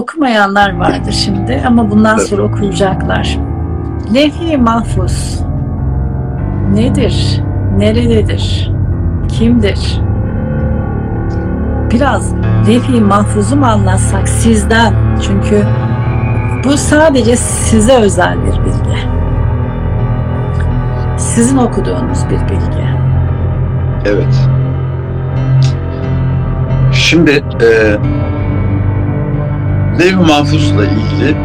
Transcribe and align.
okumayanlar 0.00 0.78
vardır 0.78 1.12
şimdi 1.12 1.62
ama 1.66 1.90
bundan 1.90 2.18
sonra 2.18 2.42
okuyacaklar. 2.42 3.38
Levh-i 4.14 4.56
Mahfuz 4.56 5.40
nedir? 6.74 7.40
Nerededir? 7.76 8.72
Kimdir? 9.28 10.00
Biraz 11.90 12.34
Levh-i 12.68 13.00
Mahfuz'u 13.00 13.56
mu 13.56 13.66
anlatsak 13.66 14.28
sizden? 14.28 14.94
Çünkü 15.26 15.66
bu 16.64 16.76
sadece 16.76 17.36
size 17.36 17.94
özel 17.94 18.36
bir 18.38 18.64
bilgi. 18.64 18.98
Sizin 21.16 21.56
okuduğunuz 21.56 22.24
bir 22.30 22.48
bilgi. 22.48 22.86
Evet. 24.04 24.48
Şimdi 26.92 27.30
e, 27.62 27.96
Levh-i 30.00 30.16
Mahfuz'la 30.16 30.84
ilgili 30.84 31.36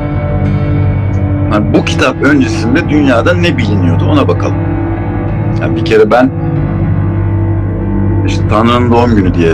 yani 1.53 1.73
bu 1.73 1.85
kitap 1.85 2.21
öncesinde 2.23 2.89
dünyada 2.89 3.33
ne 3.33 3.57
biliniyordu 3.57 4.05
ona 4.05 4.27
bakalım. 4.27 4.57
Yani 5.61 5.75
bir 5.75 5.85
kere 5.85 6.11
ben 6.11 6.31
işte 8.27 8.47
Tanrı'nın 8.47 8.91
doğum 8.91 9.15
günü 9.15 9.33
diye 9.33 9.53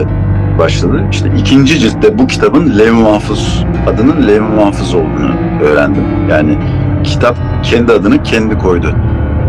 başladı. 0.59 1.03
İşte 1.11 1.31
ikinci 1.37 1.79
ciltte 1.79 2.17
bu 2.17 2.27
kitabın 2.27 2.79
Levh-i 2.79 2.91
Mahfuz 2.91 3.65
adının 3.87 4.27
Levh-i 4.27 4.55
Mahfuz 4.55 4.95
olduğunu 4.95 5.35
öğrendim. 5.63 6.03
Yani 6.29 6.57
kitap 7.03 7.37
kendi 7.63 7.91
adını 7.91 8.23
kendi 8.23 8.57
koydu. 8.57 8.95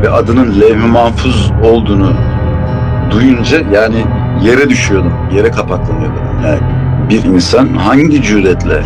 Ve 0.02 0.10
adının 0.10 0.60
Levh-i 0.60 0.88
Mahfuz 0.88 1.52
olduğunu 1.64 2.12
duyunca 3.10 3.58
yani 3.72 4.04
yere 4.42 4.68
düşüyordum. 4.68 5.12
Yere 5.36 5.50
kapaklanıyordum. 5.50 6.22
Yani 6.46 6.60
bir 7.10 7.24
insan 7.24 7.66
hangi 7.66 8.22
cüretle 8.22 8.82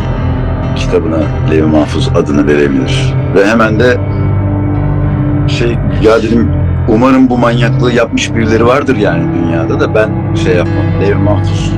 kitabına 0.77 1.19
Levh-i 1.51 1.63
Mahfuz 1.63 2.09
adını 2.15 2.47
verebilir? 2.47 3.15
Ve 3.35 3.47
hemen 3.47 3.81
de 3.81 3.97
şey 5.49 5.79
ya 6.03 6.23
dedim 6.23 6.51
umarım 6.89 7.31
bu 7.31 7.39
manyaklığı 7.39 7.93
yapmış 7.93 8.35
birileri 8.35 8.67
vardır 8.67 8.97
yani 8.97 9.25
dünyada 9.35 9.81
da 9.81 9.95
ben 9.95 10.35
şey 10.35 10.57
yapmam. 10.57 10.87
Levh-i 11.01 11.15
Mahfuz 11.15 11.73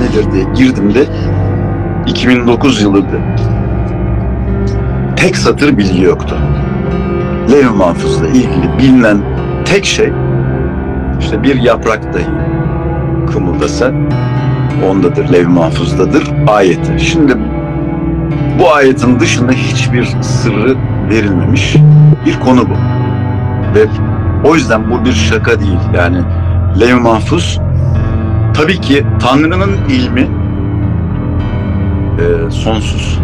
nedir 0.00 0.32
diye 0.32 0.44
girdim 0.54 0.94
de 0.94 1.04
2009 2.06 2.82
yılıydı. 2.82 3.20
Tek 5.16 5.36
satır 5.36 5.78
bilgi 5.78 6.02
yoktu. 6.02 6.36
Levh-i 7.50 7.76
Mahfuz'la 7.76 8.26
ilgili 8.26 8.78
bilinen 8.78 9.18
tek 9.64 9.84
şey 9.84 10.12
işte 11.20 11.42
bir 11.42 11.62
yaprak 11.62 12.14
dahi 12.14 12.26
kımıldasa 13.32 13.92
ondadır, 14.90 15.32
Levh-i 15.32 15.48
Mahfuz'dadır 15.48 16.32
ayeti. 16.46 17.00
Şimdi 17.00 17.36
bu 18.62 18.72
ayetin 18.72 19.20
dışında 19.20 19.52
hiçbir 19.52 20.04
sırrı 20.20 20.76
verilmemiş 21.10 21.76
bir 22.26 22.40
konu 22.40 22.70
bu. 22.70 22.74
Ve 23.74 23.86
o 24.44 24.54
yüzden 24.54 24.90
bu 24.90 25.04
bir 25.04 25.12
şaka 25.12 25.60
değil. 25.60 25.78
Yani 25.94 26.18
Levh-i 26.80 26.94
Mahfuz 26.94 27.60
tabii 28.54 28.80
ki 28.80 29.06
Tanrı'nın 29.20 29.76
ilmi 29.88 30.28
e, 32.18 32.50
sonsuz. 32.50 33.18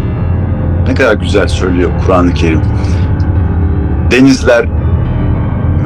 Ne 0.87 0.93
kadar 0.93 1.13
güzel 1.13 1.47
söylüyor 1.47 1.91
Kur'an-ı 2.05 2.33
Kerim. 2.33 2.61
Denizler 4.11 4.65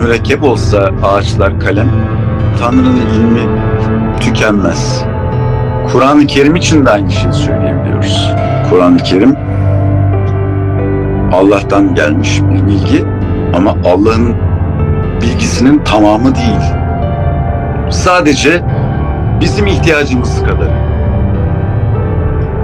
mürekkep 0.01 0.43
olsa 0.43 0.89
ağaçlar 1.03 1.59
kalem, 1.59 1.89
Tanrı'nın 2.59 2.95
ilmi 2.95 3.49
tükenmez. 4.19 5.03
Kur'an-ı 5.91 6.27
Kerim 6.27 6.55
için 6.55 6.85
de 6.85 6.89
aynı 6.89 7.11
şeyi 7.11 7.33
söyleyebiliyoruz. 7.33 7.62
Kur'an-ı 8.73 8.97
Kerim 8.97 9.35
Allah'tan 11.33 11.95
gelmiş 11.95 12.41
bir 12.41 12.67
bilgi 12.67 13.05
ama 13.55 13.71
Allah'ın 13.85 14.35
bilgisinin 15.21 15.83
tamamı 15.83 16.35
değil. 16.35 16.73
Sadece 17.89 18.63
bizim 19.41 19.67
ihtiyacımız 19.67 20.43
kadar. 20.43 20.69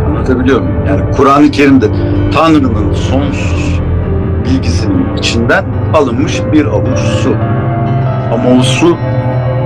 Anlatabiliyor 0.08 0.62
muyum? 0.62 0.86
Yani 0.88 1.12
Kur'an-ı 1.12 1.52
Kerim'de 1.52 1.86
Tanrı'nın 2.34 2.94
sonsuz 2.94 3.80
bilgisinin 4.46 5.18
içinden 5.18 5.66
alınmış 5.94 6.42
bir 6.54 6.66
avuç 6.66 7.00
su. 7.00 7.36
Ama 8.34 8.60
o 8.60 8.64
su 8.64 8.98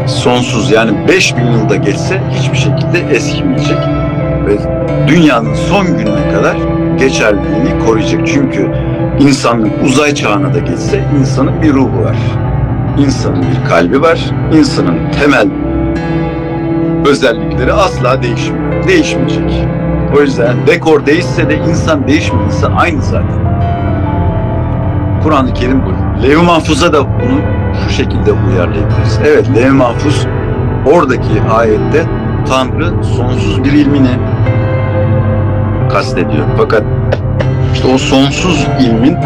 sonsuz 0.08 0.72
yani 0.72 1.08
5000 1.08 1.44
yılda 1.44 1.76
geçse 1.76 2.22
hiçbir 2.32 2.58
şekilde 2.58 3.00
eskimeyecek 3.16 4.03
ve 4.48 4.58
dünyanın 5.08 5.54
son 5.54 5.86
gününe 5.86 6.32
kadar 6.34 6.58
geçerliliğini 7.00 7.86
koruyacak. 7.86 8.28
Çünkü 8.28 8.72
insanlık 9.20 9.72
uzay 9.84 10.16
çağına 10.16 10.54
da 10.54 10.60
geçse 10.60 11.04
insanın 11.20 11.62
bir 11.62 11.74
ruhu 11.74 12.04
var. 12.04 12.18
İnsanın 12.98 13.42
bir 13.42 13.70
kalbi 13.70 14.02
var. 14.02 14.20
İnsanın 14.54 15.12
temel 15.20 15.48
özellikleri 17.08 17.74
asla 17.74 18.24
değişmiyor. 18.24 18.88
Değişmeyecek. 18.88 19.68
O 20.18 20.22
yüzden 20.22 20.68
dekor 20.68 21.06
değişse 21.06 21.50
de 21.50 21.56
insan 21.56 22.08
değişmiyor. 22.08 22.46
İnsan 22.46 22.72
aynı 22.72 23.02
zaten. 23.02 23.44
Kur'an-ı 25.24 25.54
Kerim 25.54 25.82
bu. 25.86 26.24
Levh-i 26.24 26.46
Mahfuz'a 26.46 26.94
da 26.94 27.06
bunu 27.06 27.40
şu 27.84 27.94
şekilde 27.94 28.32
uyarlayabiliriz. 28.32 29.20
Evet, 29.28 29.46
Levh-i 29.56 29.72
Mahfuz 29.72 30.28
oradaki 30.86 31.42
ayette 31.52 32.06
Tanrı 32.48 33.04
sonsuz 33.04 33.64
bir 33.64 33.72
ilmini 33.72 34.18
kastediyor. 35.92 36.46
Fakat 36.58 36.84
işte 37.74 37.88
o 37.88 37.98
sonsuz 37.98 38.68
ilmin 38.80 39.18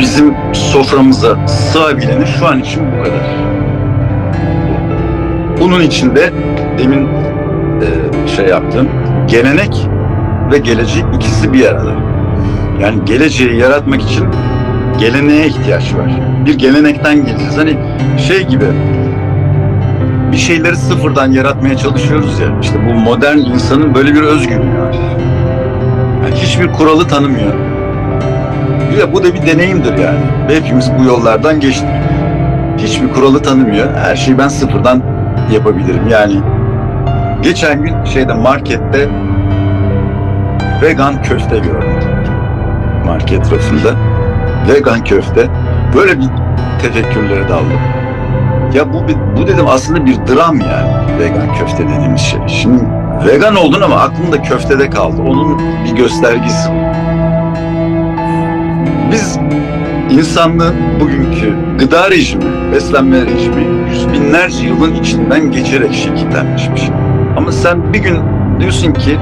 bizim 0.00 0.34
soframıza 0.52 1.46
sığabileni 1.46 2.26
şu 2.26 2.46
an 2.46 2.60
için 2.60 2.82
bu 2.92 3.04
kadar. 3.04 3.20
Bunun 5.60 5.80
içinde 5.80 6.32
demin 6.78 7.06
e, 7.06 8.28
şey 8.36 8.46
yaptım. 8.46 8.88
Gelenek 9.28 9.88
ve 10.52 10.58
gelecek 10.58 11.04
ikisi 11.14 11.52
bir 11.52 11.66
arada. 11.66 11.92
Yani 12.80 13.04
geleceği 13.04 13.56
yaratmak 13.56 14.02
için 14.02 14.24
geleneğe 15.00 15.46
ihtiyaç 15.46 15.94
var. 15.94 16.10
Bir 16.46 16.58
gelenekten 16.58 17.26
geleceğiz. 17.26 17.58
Hani 17.58 17.76
şey 18.28 18.46
gibi 18.46 18.64
bir 20.34 20.38
şeyleri 20.38 20.76
sıfırdan 20.76 21.32
yaratmaya 21.32 21.76
çalışıyoruz 21.76 22.40
ya. 22.40 22.46
İşte 22.62 22.86
bu 22.86 22.94
modern 22.94 23.38
insanın 23.38 23.94
böyle 23.94 24.14
bir 24.14 24.20
özgürlüğü 24.20 24.78
var. 24.78 24.94
Yani 26.24 26.34
hiçbir 26.34 26.72
kuralı 26.72 27.08
tanımıyor. 27.08 27.54
Ya 28.98 29.12
bu 29.12 29.24
da 29.24 29.34
bir 29.34 29.46
deneyimdir 29.46 29.98
yani. 29.98 30.18
Hepimiz 30.48 30.90
bu 30.98 31.04
yollardan 31.04 31.60
geçtik. 31.60 31.88
Hiçbir 32.78 33.12
kuralı 33.12 33.42
tanımıyor. 33.42 33.94
Her 33.94 34.16
şeyi 34.16 34.38
ben 34.38 34.48
sıfırdan 34.48 35.02
yapabilirim. 35.52 36.08
Yani 36.10 36.40
geçen 37.42 37.82
gün 37.82 38.04
şeyde 38.04 38.34
markette 38.34 39.08
vegan 40.82 41.22
köfte 41.22 41.58
gördüm. 41.58 41.98
Market 43.06 43.52
rafında. 43.52 43.94
Vegan 44.68 45.04
köfte. 45.04 45.46
Böyle 45.96 46.18
bir 46.18 46.28
tefekkürlere 46.82 47.48
daldım. 47.48 48.03
Ya 48.74 48.92
bu, 48.92 49.02
bu 49.36 49.46
dedim 49.46 49.66
aslında 49.68 50.06
bir 50.06 50.14
dram 50.16 50.60
yani 50.60 51.18
vegan 51.18 51.54
köfte 51.54 51.88
dediğimiz 51.88 52.20
şey. 52.20 52.40
Şimdi 52.48 52.84
vegan 53.26 53.56
oldun 53.56 53.80
ama 53.80 53.96
aklında 53.96 54.42
köftede 54.42 54.90
kaldı. 54.90 55.22
Onun 55.22 55.62
bir 55.84 55.96
göstergesi. 55.96 56.68
Biz 59.12 59.38
insanlığın 60.10 60.74
bugünkü 61.00 61.56
gıda 61.78 62.10
rejimi, 62.10 62.72
beslenme 62.72 63.20
rejimi 63.26 63.90
yüz 63.90 64.12
binlerce 64.12 64.66
yılın 64.66 64.94
içinden 64.94 65.50
geçerek 65.50 65.94
şekillenmişmiş. 65.94 66.82
Ama 67.36 67.52
sen 67.52 67.92
bir 67.92 67.98
gün 67.98 68.18
diyorsun 68.60 68.92
ki 68.92 69.18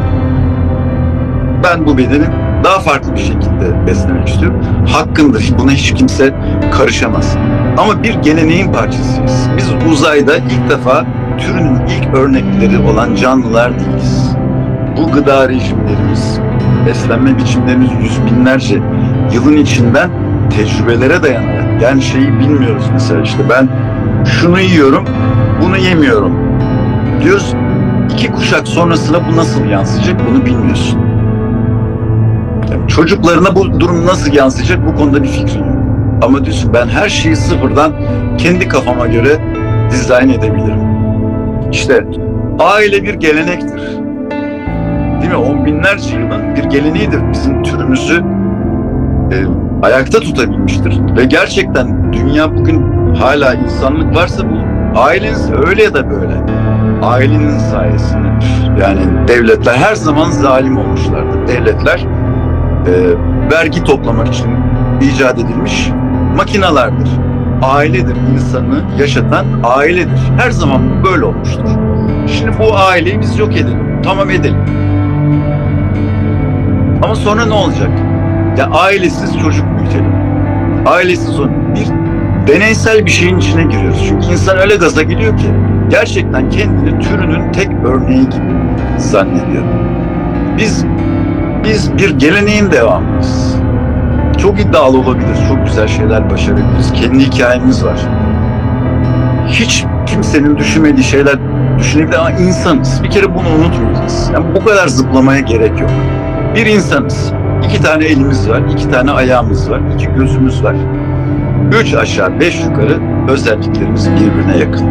ben 1.64 1.86
bu 1.86 1.98
bedeni 1.98 2.26
daha 2.64 2.80
farklı 2.80 3.14
bir 3.14 3.20
şekilde 3.20 3.86
beslemek 3.86 4.28
istiyorum. 4.28 4.60
Hakkındır. 4.92 5.52
Buna 5.58 5.70
hiç 5.70 5.94
kimse 5.94 6.34
karışamaz. 6.72 7.36
Ama 7.78 8.02
bir 8.02 8.14
geleneğin 8.14 8.72
parçasıyız. 8.72 9.48
Biz 9.56 9.92
uzayda 9.92 10.36
ilk 10.36 10.70
defa 10.70 11.06
türünün 11.38 11.80
ilk 11.86 12.14
örnekleri 12.14 12.78
olan 12.78 13.14
canlılar 13.14 13.78
değiliz. 13.78 14.36
Bu 14.96 15.12
gıda 15.12 15.48
rejimlerimiz, 15.48 16.40
beslenme 16.86 17.38
biçimlerimiz 17.38 17.90
yüz 18.02 18.26
binlerce 18.26 18.82
yılın 19.34 19.56
içinden 19.56 20.10
tecrübelere 20.50 21.22
dayanarak. 21.22 21.82
Yani 21.82 22.02
şeyi 22.02 22.38
bilmiyoruz 22.38 22.84
mesela 22.92 23.22
işte 23.22 23.42
ben 23.50 23.68
şunu 24.24 24.60
yiyorum, 24.60 25.04
bunu 25.62 25.76
yemiyorum 25.76 26.32
diyoruz. 27.22 27.54
İki 28.12 28.32
kuşak 28.32 28.68
sonrasına 28.68 29.28
bu 29.28 29.36
nasıl 29.36 29.64
yansıyacak 29.64 30.20
bunu 30.30 30.46
bilmiyorsun. 30.46 31.00
Yani 32.70 32.88
çocuklarına 32.88 33.56
bu 33.56 33.80
durum 33.80 34.06
nasıl 34.06 34.32
yansıyacak 34.32 34.86
bu 34.88 34.94
konuda 34.94 35.22
bir 35.22 35.28
fikrin 35.28 35.64
yok. 35.64 35.71
Ama 36.22 36.44
diyorsun 36.44 36.74
ben 36.74 36.88
her 36.88 37.08
şeyi 37.08 37.36
sıfırdan 37.36 37.92
kendi 38.38 38.68
kafama 38.68 39.06
göre 39.06 39.38
dizayn 39.90 40.28
edebilirim. 40.28 40.80
İşte 41.72 42.04
aile 42.58 43.02
bir 43.02 43.14
gelenektir. 43.14 43.80
değil 45.20 45.30
mi? 45.30 45.36
On 45.36 45.66
binlerce 45.66 46.18
yılın 46.18 46.56
bir 46.56 46.64
geleneğidir. 46.64 47.20
Bizim 47.32 47.62
türümüzü 47.62 48.22
e, 49.32 49.36
ayakta 49.82 50.20
tutabilmiştir. 50.20 51.00
Ve 51.16 51.24
gerçekten 51.24 52.12
dünya 52.12 52.56
bugün 52.56 52.82
hala 53.14 53.54
insanlık 53.54 54.16
varsa 54.16 54.42
bu 54.50 54.56
aileniz 55.00 55.52
öyle 55.66 55.82
ya 55.82 55.94
da 55.94 56.10
böyle. 56.10 56.34
Ailenin 57.02 57.58
sayesinde. 57.58 58.28
Yani 58.80 59.00
devletler 59.28 59.74
her 59.74 59.94
zaman 59.94 60.30
zalim 60.30 60.78
olmuşlardır. 60.78 61.48
Devletler 61.48 62.06
e, 62.86 62.92
vergi 63.52 63.84
toplamak 63.84 64.28
için 64.28 64.50
icat 65.00 65.38
edilmiş 65.38 65.90
makinalardır. 66.36 67.08
Ailedir. 67.62 68.16
insanı 68.34 68.84
yaşatan 68.98 69.46
ailedir. 69.64 70.20
Her 70.38 70.50
zaman 70.50 71.04
böyle 71.04 71.24
olmuştur. 71.24 71.68
Şimdi 72.26 72.58
bu 72.58 72.76
aileyi 72.76 73.20
biz 73.20 73.38
yok 73.38 73.56
edelim. 73.56 74.02
Tamam 74.02 74.30
edelim. 74.30 74.56
Ama 77.02 77.14
sonra 77.14 77.46
ne 77.46 77.54
olacak? 77.54 77.90
Ya 78.58 78.66
ailesiz 78.66 79.38
çocuk 79.38 79.64
büyütelim. 79.78 80.12
Ailesiz 80.86 81.40
o 81.40 81.48
bir 81.48 81.86
deneysel 82.52 83.06
bir 83.06 83.10
şeyin 83.10 83.38
içine 83.38 83.62
giriyoruz. 83.62 84.04
Çünkü 84.08 84.26
insan 84.26 84.58
öyle 84.58 84.76
gaza 84.76 85.02
geliyor 85.02 85.36
ki 85.36 85.46
gerçekten 85.90 86.50
kendini 86.50 86.98
türünün 86.98 87.52
tek 87.52 87.68
örneği 87.84 88.30
gibi 88.30 88.44
zannediyor. 88.98 89.64
Biz 90.58 90.84
biz 91.64 91.98
bir 91.98 92.10
geleneğin 92.10 92.70
devamıyız. 92.70 93.41
Çok 94.42 94.60
iddialı 94.60 94.98
olabiliriz, 94.98 95.38
çok 95.48 95.66
güzel 95.66 95.88
şeyler 95.88 96.30
başarabiliriz. 96.30 96.92
Kendi 96.92 97.18
hikayemiz 97.18 97.84
var. 97.84 97.98
Hiç 99.48 99.84
kimsenin 100.06 100.56
düşünmediği 100.58 101.04
şeyler 101.04 101.34
düşünebilir 101.78 102.18
ama 102.18 102.30
insanız. 102.30 103.02
Bir 103.02 103.10
kere 103.10 103.34
bunu 103.34 103.48
unutmayacağız. 103.58 104.30
Yani 104.34 104.54
bu 104.54 104.64
kadar 104.64 104.88
zıplamaya 104.88 105.40
gerek 105.40 105.80
yok. 105.80 105.90
Bir 106.54 106.66
insanız. 106.66 107.32
İki 107.66 107.82
tane 107.82 108.04
elimiz 108.04 108.48
var, 108.48 108.62
iki 108.72 108.90
tane 108.90 109.10
ayağımız 109.10 109.70
var, 109.70 109.80
iki 109.94 110.14
gözümüz 110.14 110.64
var. 110.64 110.76
Üç 111.80 111.94
aşağı, 111.94 112.40
beş 112.40 112.64
yukarı 112.64 112.98
özelliklerimiz 113.28 114.10
birbirine 114.10 114.56
yakın. 114.58 114.88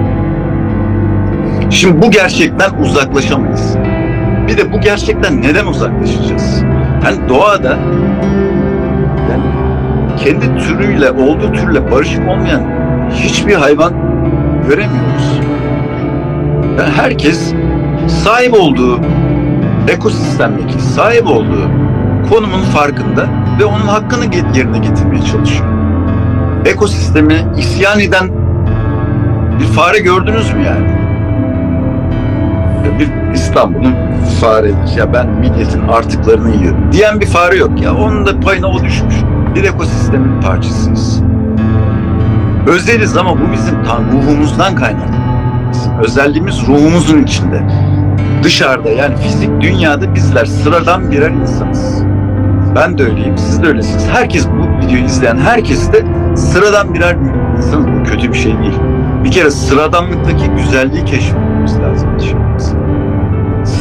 Şimdi 1.69 2.01
bu 2.01 2.11
gerçekten 2.11 2.69
uzaklaşamayız. 2.81 3.77
Bir 4.47 4.57
de 4.57 4.73
bu 4.73 4.81
gerçekten 4.81 5.41
neden 5.41 5.65
uzaklaşacağız? 5.65 6.63
Hani 7.03 7.29
doğada 7.29 7.77
yani 9.31 9.43
kendi 10.17 10.57
türüyle, 10.57 11.11
olduğu 11.11 11.51
türle 11.53 11.91
barışık 11.91 12.29
olmayan 12.29 12.61
hiçbir 13.13 13.55
hayvan 13.55 13.93
göremiyoruz. 14.69 15.39
Yani 16.77 16.91
herkes 16.95 17.53
sahip 18.07 18.53
olduğu 18.53 18.99
ekosistemdeki 19.87 20.81
sahip 20.81 21.27
olduğu 21.27 21.69
konumun 22.29 22.61
farkında 22.61 23.25
ve 23.59 23.65
onun 23.65 23.87
hakkını 23.87 24.35
yerine 24.55 24.77
getirmeye 24.77 25.21
çalışıyor. 25.21 25.65
Ekosistemi 26.65 27.45
isyan 27.57 27.99
eden 27.99 28.29
bir 29.59 29.65
fare 29.65 29.99
gördünüz 29.99 30.53
mü 30.53 30.63
yani? 30.63 31.01
Bir 32.99 33.20
İstanbul'un 33.33 33.95
faredir. 34.41 34.97
Ya 34.97 35.13
ben 35.13 35.29
milletin 35.29 35.87
artıklarını 35.87 36.55
yiyorum 36.55 36.91
diyen 36.91 37.19
bir 37.21 37.25
fare 37.25 37.57
yok 37.57 37.81
ya. 37.81 37.95
Onun 37.95 38.25
da 38.25 38.39
payına 38.39 38.67
o 38.67 38.83
düşmüş. 38.83 39.15
Bir 39.55 39.63
ekosistemin 39.63 40.41
parçasıyız. 40.41 41.21
Özeliz 42.67 43.17
ama 43.17 43.31
bu 43.31 43.51
bizim 43.53 43.75
ruhumuzdan 44.11 44.75
kaynaklı. 44.75 45.15
Bizim 45.71 45.99
özelliğimiz 45.99 46.67
ruhumuzun 46.67 47.23
içinde. 47.23 47.61
Dışarıda 48.43 48.89
yani 48.89 49.15
fizik 49.17 49.61
dünyada 49.61 50.15
bizler 50.15 50.45
sıradan 50.45 51.11
birer 51.11 51.29
insanız. 51.31 52.03
Ben 52.75 52.97
de 52.97 53.03
öyleyim, 53.03 53.37
siz 53.37 53.63
de 53.63 53.67
öylesiniz. 53.67 54.07
Herkes 54.11 54.47
bu 54.47 54.85
videoyu 54.85 55.05
izleyen 55.05 55.37
herkes 55.37 55.93
de 55.93 56.05
sıradan 56.35 56.93
birer 56.93 57.15
insanız. 57.57 57.87
Bu 57.87 58.03
kötü 58.03 58.33
bir 58.33 58.37
şey 58.37 58.59
değil. 58.59 58.79
Bir 59.23 59.31
kere 59.31 59.51
sıradanlıktaki 59.51 60.49
güzelliği 60.49 61.05
lazım. 61.05 61.50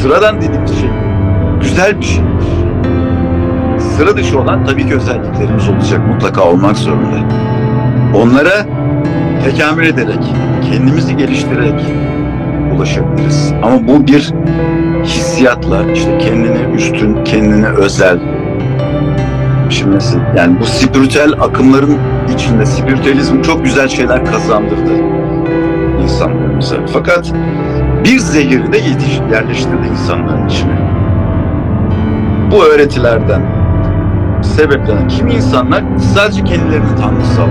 Sıradan 0.02 0.40
dediğimiz 0.40 0.80
şey 0.80 0.90
güzel 1.60 2.00
bir 2.00 2.04
şey. 2.04 2.24
Sıra 3.78 4.16
dışı 4.16 4.40
olan 4.40 4.66
tabii 4.66 4.86
ki 4.86 4.94
özelliklerimiz 4.94 5.68
olacak. 5.68 6.00
Mutlaka 6.08 6.44
olmak 6.44 6.76
zorunda. 6.76 7.16
Onlara 8.14 8.66
tekamül 9.44 9.86
ederek, 9.86 10.34
kendimizi 10.70 11.16
geliştirerek 11.16 11.80
ulaşabiliriz. 12.76 13.52
Ama 13.62 13.88
bu 13.88 14.06
bir 14.06 14.32
hissiyatla 15.04 15.92
işte 15.92 16.18
kendini 16.18 16.74
üstün, 16.74 17.24
kendini 17.24 17.66
özel, 17.66 18.18
Şimdi 19.70 19.98
yani 20.36 20.60
bu 20.60 20.64
spiritüel 20.64 21.32
akımların 21.32 21.98
içinde 22.34 22.66
spiritüalizm 22.66 23.42
çok 23.42 23.64
güzel 23.64 23.88
şeyler 23.88 24.24
kazandırdı 24.24 24.92
insanlarımıza. 26.02 26.76
Fakat 26.92 27.32
bir 28.04 28.18
zehiri 28.18 28.72
de 28.72 28.78
yetiş, 28.78 29.20
yerleştirdi 29.32 29.86
insanların 29.90 30.48
içine. 30.48 30.78
Bu 32.50 32.64
öğretilerden 32.64 33.42
sebeplenen 34.42 35.08
kimi 35.08 35.32
insanlar 35.32 35.84
sadece 36.14 36.44
kendilerinin 36.44 36.96
tanrısal 36.96 37.48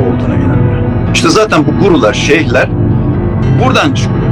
olduğuna 0.00 0.34
inanıyor. 0.34 0.82
İşte 1.14 1.28
zaten 1.28 1.66
bu 1.66 1.84
gurular, 1.84 2.14
şeyhler 2.14 2.68
buradan 3.64 3.94
çıkıyor. 3.94 4.28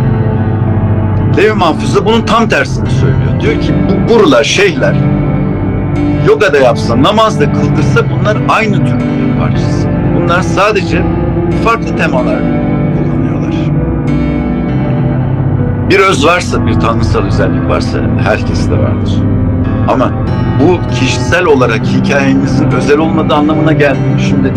Levi 1.37 1.53
Mahfuz 1.53 1.97
da 1.97 2.05
bunun 2.05 2.23
tam 2.23 2.49
tersini 2.49 2.91
söylüyor. 2.91 3.41
Diyor 3.41 3.61
ki 3.61 3.75
bu 3.89 4.13
gurular, 4.13 4.45
şeyhler 4.45 4.95
yoga 6.29 6.53
da 6.53 6.59
yapsa, 6.59 7.03
namaz 7.03 7.41
da 7.41 7.53
kıldırsa 7.53 8.11
bunlar 8.11 8.37
aynı 8.49 8.85
türün 8.85 9.01
bir 9.01 9.41
parçası. 9.41 9.89
Bunlar 10.17 10.41
sadece 10.41 11.03
farklı 11.65 11.97
temalar 11.97 12.39
Bir 15.91 15.99
öz 15.99 16.27
varsa, 16.27 16.67
bir 16.67 16.75
tanrısal 16.75 17.23
özellik 17.23 17.69
varsa 17.69 17.99
herkes 18.25 18.71
de 18.71 18.79
vardır. 18.79 19.15
Ama 19.89 20.13
bu 20.61 20.95
kişisel 20.95 21.45
olarak 21.45 21.87
hikayenizin 21.87 22.71
özel 22.71 22.99
olmadığı 22.99 23.35
anlamına 23.35 23.73
gelmiyor. 23.73 24.19
Şimdi 24.19 24.53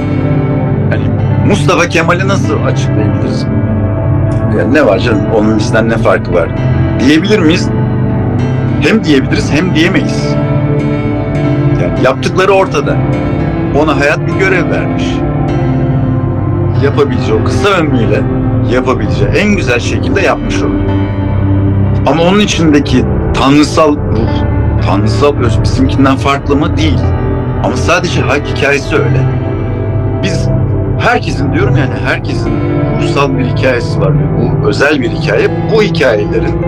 hani 0.89 1.03
Mustafa 1.47 1.87
Kemal'i 1.89 2.27
nasıl 2.27 2.63
açıklayabiliriz? 2.65 3.45
Yani 4.57 4.73
ne 4.73 4.85
var 4.85 4.99
canım? 4.99 5.25
Onun 5.35 5.57
bizden 5.57 5.89
ne 5.89 5.97
farkı 5.97 6.33
var? 6.33 6.49
Diyebilir 6.99 7.39
miyiz? 7.39 7.69
Hem 8.81 9.03
diyebiliriz 9.03 9.51
hem 9.51 9.75
diyemeyiz. 9.75 10.35
Yani 11.83 12.03
yaptıkları 12.03 12.51
ortada. 12.51 12.95
Ona 13.77 13.99
hayat 13.99 14.19
bir 14.27 14.33
görev 14.39 14.69
vermiş. 14.71 15.05
Yapabileceği 16.83 17.39
o 17.41 17.43
kısa 17.43 17.69
ömrüyle 17.69 18.21
yapabileceği 18.71 19.29
en 19.29 19.55
güzel 19.55 19.79
şekilde 19.79 20.21
yapmış 20.21 20.63
onu. 20.63 21.08
Ama 22.09 22.23
onun 22.23 22.39
içindeki 22.39 23.05
tanrısal 23.33 23.95
ruh, 23.95 24.45
tanrısal 24.85 25.35
öz 25.37 25.61
bizimkinden 25.61 26.15
farklı 26.15 26.55
mı? 26.55 26.77
Değil. 26.77 26.99
Ama 27.63 27.77
sadece 27.77 28.21
hayat 28.21 28.57
hikayesi 28.57 28.95
öyle. 28.95 29.19
Biz 30.23 30.49
herkesin 30.99 31.53
diyorum 31.53 31.77
yani 31.77 31.93
herkesin 32.05 32.51
ruhsal 33.01 33.37
bir 33.37 33.45
hikayesi 33.45 34.01
var. 34.01 34.13
Bu 34.37 34.67
özel 34.67 35.01
bir 35.01 35.09
hikaye. 35.09 35.47
Bu 35.73 35.81
hikayelerin 35.83 36.61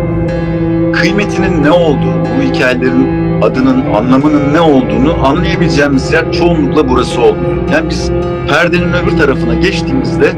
kıymetinin 0.94 1.64
ne 1.64 1.72
olduğu, 1.72 2.14
bu 2.38 2.54
hikayelerin 2.54 3.42
adının, 3.42 3.94
anlamının 3.94 4.54
ne 4.54 4.60
olduğunu 4.60 5.28
anlayabileceğimiz 5.28 6.14
yer 6.14 6.32
çoğunlukla 6.32 6.90
burası 6.90 7.22
olmuyor. 7.22 7.70
Yani 7.74 7.90
biz 7.90 8.12
perdenin 8.50 8.94
öbür 8.94 9.18
tarafına 9.18 9.54
geçtiğimizde 9.54 10.32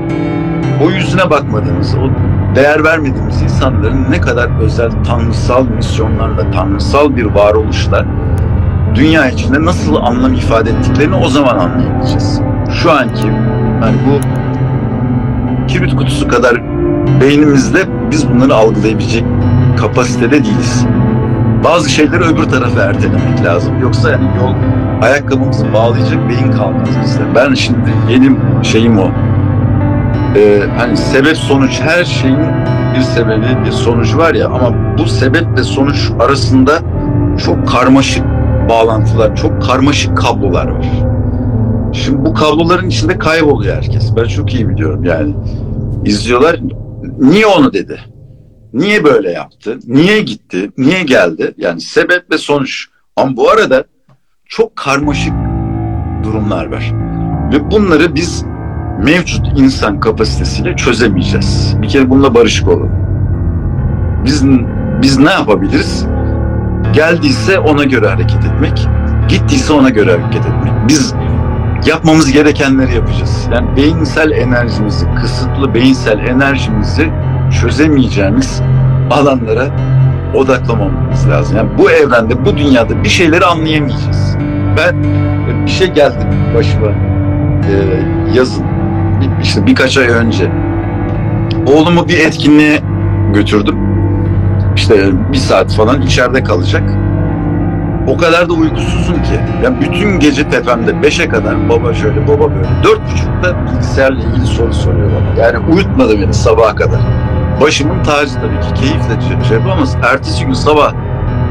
o 0.85 0.91
yüzüne 0.91 1.29
bakmadığımız, 1.29 1.95
o 1.95 2.09
değer 2.55 2.83
vermediğimiz 2.83 3.41
insanların 3.41 4.11
ne 4.11 4.21
kadar 4.21 4.49
özel 4.61 4.91
tanrısal 5.03 5.67
misyonlarla, 5.67 6.51
tanrısal 6.51 7.15
bir 7.15 7.25
varoluşla 7.25 8.05
dünya 8.95 9.29
içinde 9.29 9.65
nasıl 9.65 9.95
anlam 9.95 10.33
ifade 10.33 10.69
ettiklerini 10.69 11.15
o 11.15 11.29
zaman 11.29 11.57
anlayabileceğiz. 11.57 12.41
Şu 12.71 12.91
anki 12.91 13.27
yani 13.81 13.95
bu 14.07 14.19
kibrit 15.67 15.95
kutusu 15.95 16.27
kadar 16.27 16.61
beynimizde 17.21 17.79
biz 18.11 18.29
bunları 18.29 18.55
algılayabilecek 18.55 19.25
kapasitede 19.77 20.43
değiliz. 20.43 20.85
Bazı 21.63 21.89
şeyleri 21.89 22.23
öbür 22.23 22.43
tarafa 22.43 22.81
ertelemek 22.81 23.43
lazım. 23.45 23.79
Yoksa 23.81 24.11
yani 24.11 24.25
yol 24.37 24.53
ayakkabımızı 25.01 25.73
bağlayacak 25.73 26.29
beyin 26.29 26.51
kalmaz 26.51 26.89
bizde. 27.03 27.23
Ben 27.35 27.53
şimdi 27.53 27.93
benim 28.09 28.39
şeyim 28.63 28.99
o. 28.99 29.11
Ee, 30.35 30.63
hani 30.77 30.97
sebep 30.97 31.37
sonuç 31.37 31.81
her 31.81 32.05
şeyin 32.05 32.39
bir 32.95 33.01
sebebi 33.01 33.65
bir 33.65 33.71
sonucu 33.71 34.17
var 34.17 34.33
ya 34.33 34.47
ama 34.47 34.97
bu 34.97 35.05
sebep 35.05 35.57
ve 35.57 35.63
sonuç 35.63 36.11
arasında 36.19 36.79
çok 37.45 37.67
karmaşık 37.67 38.23
bağlantılar, 38.69 39.35
çok 39.35 39.61
karmaşık 39.61 40.17
kablolar 40.17 40.67
var. 40.67 40.85
Şimdi 41.93 42.25
bu 42.25 42.33
kabloların 42.33 42.89
içinde 42.89 43.17
kayboluyor 43.17 43.75
herkes. 43.75 44.15
Ben 44.15 44.23
çok 44.23 44.53
iyi 44.53 44.69
biliyorum 44.69 45.03
yani. 45.03 45.35
İzliyorlar. 46.05 46.59
Niye 47.19 47.45
onu 47.45 47.73
dedi? 47.73 47.99
Niye 48.73 49.03
böyle 49.03 49.31
yaptı? 49.31 49.79
Niye 49.87 50.21
gitti? 50.21 50.71
Niye 50.77 51.03
geldi? 51.03 51.53
Yani 51.57 51.81
sebep 51.81 52.31
ve 52.31 52.37
sonuç. 52.37 52.85
Ama 53.15 53.37
bu 53.37 53.49
arada 53.49 53.83
çok 54.45 54.75
karmaşık 54.75 55.33
durumlar 56.23 56.65
var. 56.65 56.93
Ve 57.53 57.71
bunları 57.71 58.15
biz 58.15 58.45
mevcut 58.99 59.59
insan 59.59 59.99
kapasitesiyle 59.99 60.75
çözemeyeceğiz. 60.75 61.75
Bir 61.81 61.89
kere 61.89 62.09
bununla 62.09 62.35
barışık 62.35 62.67
olalım. 62.67 62.91
Biz 64.25 64.43
biz 65.01 65.19
ne 65.19 65.31
yapabiliriz? 65.31 66.05
Geldiyse 66.93 67.59
ona 67.59 67.83
göre 67.83 68.07
hareket 68.07 68.45
etmek, 68.45 68.87
gittiyse 69.29 69.73
ona 69.73 69.89
göre 69.89 70.11
hareket 70.11 70.45
etmek. 70.45 70.73
Biz 70.87 71.13
yapmamız 71.85 72.31
gerekenleri 72.31 72.95
yapacağız. 72.95 73.49
Yani 73.53 73.77
beyinsel 73.77 74.31
enerjimizi, 74.31 75.05
kısıtlı 75.21 75.73
beyinsel 75.73 76.19
enerjimizi 76.19 77.09
çözemeyeceğimiz 77.61 78.61
alanlara 79.11 79.67
odaklamamamız 80.33 81.29
lazım. 81.29 81.57
Yani 81.57 81.69
bu 81.77 81.91
evrende, 81.91 82.45
bu 82.45 82.57
dünyada 82.57 83.03
bir 83.03 83.09
şeyleri 83.09 83.45
anlayamayacağız. 83.45 84.37
Ben 84.77 85.03
bir 85.65 85.71
şey 85.71 85.87
geldi 85.87 86.27
başıma 86.55 86.87
e, 86.87 87.73
yazın, 88.33 88.65
işte 89.43 89.65
birkaç 89.65 89.97
ay 89.97 90.07
önce. 90.07 90.51
Oğlumu 91.67 92.07
bir 92.07 92.19
etkinliğe 92.19 92.81
götürdüm. 93.33 93.75
İşte 94.75 94.95
bir 95.31 95.37
saat 95.37 95.73
falan 95.73 96.01
içeride 96.01 96.43
kalacak. 96.43 96.83
O 98.07 98.17
kadar 98.17 98.49
da 98.49 98.53
uykusuzum 98.53 99.15
ki. 99.15 99.39
Yani 99.63 99.81
bütün 99.81 100.19
gece 100.19 100.49
tepemde 100.49 101.03
beşe 101.03 101.29
kadar 101.29 101.69
baba 101.69 101.93
şöyle 101.93 102.27
baba 102.27 102.51
böyle. 102.51 102.67
Dört 102.83 103.01
buçukta 103.11 103.65
bilgisayarla 103.65 104.19
ilgili 104.23 104.45
soru 104.45 104.73
soruyor 104.73 105.11
bana. 105.11 105.43
Yani 105.45 105.57
uyutmadı 105.73 106.21
beni 106.21 106.33
sabaha 106.33 106.75
kadar. 106.75 106.99
Başımın 107.61 108.03
tacı 108.03 108.33
tabii 108.33 108.59
ki. 108.59 108.81
Keyifle 108.81 109.21
şey- 109.27 109.47
şey 109.49 109.57
yapamaz. 109.57 109.95
Ertesi 110.11 110.45
gün 110.45 110.53
sabah 110.53 110.93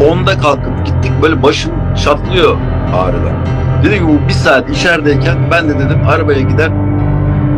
10'da 0.01 0.39
kalkıp 0.39 0.87
gittik 0.87 1.13
böyle 1.23 1.43
başım 1.43 1.73
çatlıyor 2.05 2.57
ağrıdan. 2.95 3.35
Dedi 3.85 3.95
ki 3.99 4.05
bu 4.09 4.29
bir 4.29 4.33
saat 4.33 4.71
içerideyken 4.71 5.37
ben 5.51 5.69
de 5.69 5.79
dedim 5.79 5.99
arabaya 6.09 6.41
gider 6.41 6.71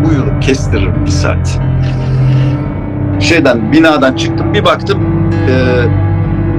uyurum 0.09 0.41
kestiririm 0.41 1.05
bir 1.07 1.11
saat. 1.11 1.61
Şeyden 3.21 3.73
binadan 3.73 4.17
çıktım 4.17 4.55
bir 4.55 4.65
baktım 4.65 4.99
e, 5.49 5.55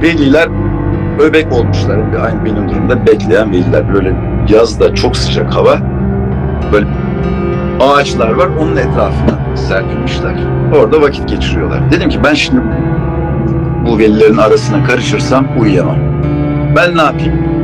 veliler 0.02 0.48
öbek 1.20 1.52
olmuşlar. 1.52 1.98
Aynı 2.24 2.44
benim 2.44 2.68
durumda 2.68 3.06
bekleyen 3.06 3.52
veliler. 3.52 3.94
Böyle 3.94 4.16
yazda 4.48 4.94
çok 4.94 5.16
sıcak 5.16 5.54
hava. 5.54 5.78
Böyle 6.72 6.86
ağaçlar 7.80 8.30
var. 8.30 8.48
Onun 8.60 8.76
etrafına 8.76 9.56
serpilmişler. 9.56 10.34
Orada 10.74 11.00
vakit 11.02 11.28
geçiriyorlar. 11.28 11.92
Dedim 11.92 12.08
ki 12.10 12.18
ben 12.24 12.34
şimdi 12.34 12.60
bu 13.88 13.98
velilerin 13.98 14.36
arasına 14.36 14.84
karışırsam 14.84 15.46
uyuyamam. 15.60 15.96
Ben 16.76 16.96
ne 16.96 17.02
yapayım? 17.02 17.55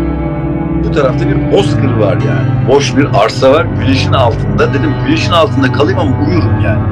Tarafta 0.92 1.28
bir 1.28 1.52
bozkır 1.52 1.92
var 1.92 2.12
yani. 2.14 2.68
Boş 2.68 2.96
bir 2.96 3.06
arsa 3.24 3.52
var. 3.52 3.66
Güneşin 3.80 4.12
altında. 4.12 4.74
Dedim 4.74 4.94
güneşin 5.06 5.32
altında 5.32 5.72
kalayım 5.72 5.98
ama 6.00 6.26
uyurum 6.26 6.60
yani. 6.64 6.82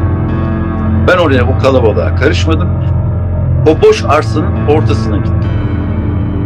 Ben 1.09 1.17
oraya 1.17 1.45
o 1.45 1.59
kalabalığa 1.59 2.15
karışmadım. 2.15 2.69
O 3.67 3.83
boş 3.83 4.05
arsanın 4.05 4.67
ortasına 4.67 5.17
gittim. 5.17 5.45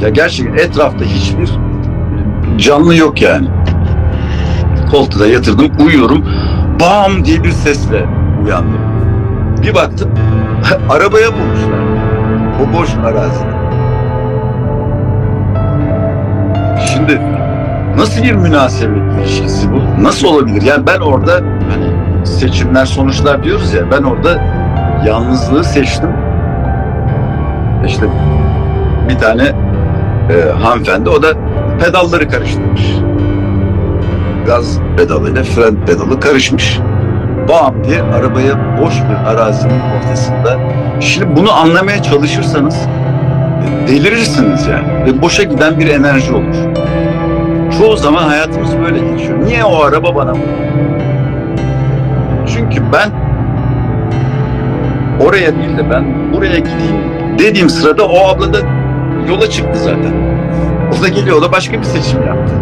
Ya 0.01 0.09
gerçekten 0.09 0.55
etrafta 0.55 1.05
hiçbir 1.05 1.51
canlı 2.59 2.97
yok 2.97 3.23
yani. 3.23 3.49
Koltuğa 4.91 5.27
yatırdım, 5.27 5.73
uyuyorum. 5.87 6.25
Bam 6.81 7.25
diye 7.25 7.45
bir 7.45 7.51
sesle 7.51 8.07
uyandım. 8.45 8.81
Bir 9.63 9.75
baktım, 9.75 10.11
arabaya 10.91 11.29
bulmuşlar. 11.33 11.85
O 12.63 12.79
boş 12.79 12.89
arazide. 13.05 13.55
Şimdi 16.87 17.21
nasıl 18.05 18.23
bir 18.23 18.33
münasebet 18.33 19.03
ilişkisi 19.21 19.69
bu? 19.73 20.03
Nasıl 20.03 20.29
olabilir? 20.29 20.63
Yani 20.63 20.87
ben 20.87 21.01
orada 21.01 21.33
hani 21.71 22.27
seçimler 22.27 22.87
sonuçlar 22.87 23.45
diyoruz 23.45 23.75
ya 23.75 23.91
ben 23.91 24.03
orada 24.03 24.43
yalnızlığı 25.07 25.65
seçtim. 25.65 26.11
İşte 27.87 28.07
bir 29.09 29.19
tane 29.19 29.43
e, 29.43 30.63
hanımefendi 30.63 31.09
o 31.09 31.23
da 31.23 31.29
pedalları 31.81 32.29
karıştırmış. 32.29 32.83
Gaz 34.47 34.79
pedalıyla 34.97 35.43
fren 35.43 35.87
pedalı 35.87 36.21
karışmış. 36.21 36.79
Bam 37.49 37.85
diye 37.85 38.03
arabaya 38.03 38.81
boş 38.83 38.95
bir 38.95 39.31
arazinin 39.31 39.81
ortasında. 39.97 40.59
Şimdi 41.01 41.37
bunu 41.37 41.53
anlamaya 41.53 42.03
çalışırsanız 42.03 42.77
e, 42.77 43.89
delirirsiniz 43.89 44.67
yani. 44.67 45.05
Ve 45.07 45.23
boşa 45.23 45.43
giden 45.43 45.79
bir 45.79 45.89
enerji 45.89 46.33
olur. 46.33 46.84
Çoğu 47.78 47.97
zaman 47.97 48.23
hayatımız 48.23 48.78
böyle 48.78 48.99
geçiyor. 48.99 49.45
Niye 49.45 49.64
o 49.64 49.83
araba 49.83 50.14
bana? 50.14 50.33
Çünkü 52.47 52.83
ben 52.93 53.11
oraya 55.21 55.57
değil 55.57 55.78
de 55.78 55.90
ben 55.90 56.33
buraya 56.33 56.59
gideyim 56.59 57.14
dediğim 57.38 57.71
sırada 57.71 58.07
o 58.07 58.28
abla 58.28 58.54
da 58.54 58.59
yola 59.28 59.50
çıktı 59.50 59.78
zaten. 59.78 60.12
O 60.99 61.02
da 61.02 61.09
geliyor, 61.09 61.37
o 61.37 61.43
da 61.43 61.52
başka 61.52 61.78
bir 61.78 61.85
seçim 61.85 62.26
yaptı. 62.26 62.54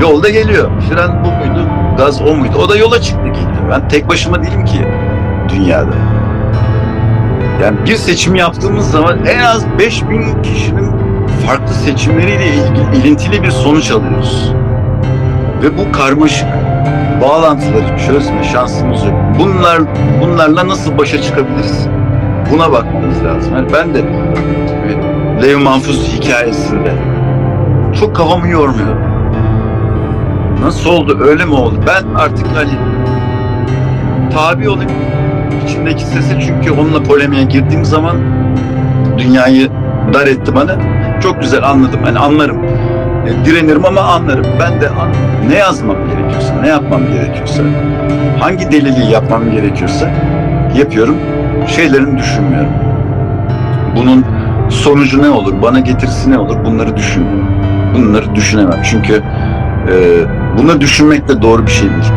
Yolda 0.00 0.28
geliyor. 0.28 0.70
Fren 0.88 1.24
bu 1.24 1.28
muydu, 1.28 1.66
gaz 1.98 2.22
o 2.22 2.36
muydu? 2.36 2.56
O 2.58 2.68
da 2.68 2.76
yola 2.76 3.00
çıktı 3.00 3.26
geliyor. 3.26 3.70
Ben 3.70 3.88
tek 3.88 4.08
başıma 4.08 4.42
değilim 4.42 4.64
ki 4.64 4.86
dünyada. 5.48 5.94
Yani 7.62 7.76
bir 7.86 7.96
seçim 7.96 8.34
yaptığımız 8.34 8.90
zaman 8.90 9.24
en 9.26 9.38
az 9.38 9.66
5000 9.78 10.42
kişinin 10.42 10.97
farklı 11.48 11.74
seçimleriyle 11.74 12.46
ilgili, 12.46 12.96
ilintili 12.96 13.42
bir 13.42 13.50
sonuç 13.50 13.90
alıyoruz. 13.90 14.52
Ve 15.62 15.78
bu 15.78 15.92
karmaşık 15.92 16.48
bağlantıları 17.22 17.98
çözme 18.06 18.44
şansımız 18.44 19.04
yok. 19.04 19.14
Bunlar 19.38 19.80
bunlarla 20.20 20.68
nasıl 20.68 20.98
başa 20.98 21.22
çıkabiliriz? 21.22 21.88
Buna 22.52 22.72
bakmamız 22.72 23.24
lazım. 23.24 23.54
Yani 23.54 23.68
ben 23.72 23.94
de 23.94 24.04
Lev 25.42 25.58
Mahfuz 25.58 26.12
hikayesinde 26.12 26.92
çok 28.00 28.16
kafamı 28.16 28.48
yormuyor. 28.48 28.96
Nasıl 30.62 30.90
oldu? 30.90 31.18
Öyle 31.20 31.44
mi 31.44 31.54
oldu? 31.54 31.80
Ben 31.86 32.14
artık 32.14 32.46
hani 32.54 32.72
tabi 34.34 34.68
olayım 34.68 34.92
içimdeki 35.64 36.04
sese 36.04 36.40
çünkü 36.40 36.70
onunla 36.70 37.02
polemiğe 37.02 37.44
girdiğim 37.44 37.84
zaman 37.84 38.16
dünyayı 39.18 39.70
dar 40.14 40.26
etti 40.26 40.54
bana. 40.54 40.97
Çok 41.22 41.40
güzel 41.40 41.62
anladım. 41.64 42.00
Hani 42.04 42.18
anlarım. 42.18 42.64
E, 43.26 43.44
direnirim 43.44 43.84
ama 43.86 44.00
anlarım. 44.00 44.44
Ben 44.60 44.80
de 44.80 44.88
an- 44.88 45.48
ne 45.50 45.54
yazmam 45.54 45.96
gerekiyorsa, 46.08 46.54
ne 46.60 46.68
yapmam 46.68 47.00
gerekiyorsa, 47.12 47.62
hangi 48.40 48.72
deliliği 48.72 49.10
yapmam 49.10 49.50
gerekiyorsa 49.50 50.10
yapıyorum. 50.78 51.16
Şeylerini 51.66 52.18
düşünmüyorum. 52.18 52.70
Bunun 53.96 54.24
sonucu 54.68 55.22
ne 55.22 55.28
olur, 55.30 55.54
bana 55.62 55.80
getirisi 55.80 56.30
ne 56.30 56.38
olur 56.38 56.56
bunları 56.64 56.96
düşünmüyorum. 56.96 57.48
Bunları 57.94 58.34
düşünemem. 58.34 58.82
Çünkü 58.90 59.14
e, 59.14 59.94
bunları 60.58 60.80
düşünmek 60.80 61.28
de 61.28 61.42
doğru 61.42 61.66
bir 61.66 61.70
şey 61.70 61.88
değil. 61.90 62.12